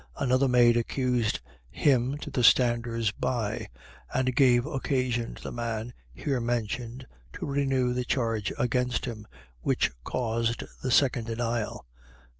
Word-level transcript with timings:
Another 0.17 0.47
maid 0.47 0.77
accused 0.77 1.41
him 1.69 2.17
to 2.17 2.31
the 2.31 2.43
standers 2.43 3.11
by; 3.11 3.67
and 4.11 4.35
gave 4.35 4.65
occasion 4.65 5.35
to 5.35 5.43
the 5.43 5.51
man 5.51 5.93
here 6.11 6.39
mentioned 6.39 7.05
to 7.33 7.45
renew 7.45 7.93
the 7.93 8.03
charge 8.03 8.51
against 8.57 9.05
him, 9.05 9.27
which 9.61 9.91
caused 10.03 10.63
the 10.81 10.89
second 10.89 11.27
denial. 11.27 11.85